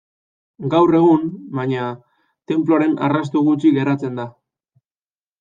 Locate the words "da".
4.23-4.29